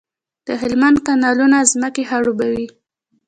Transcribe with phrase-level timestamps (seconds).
[0.47, 2.67] د هلمند کانالونه ځمکې خړوبوي.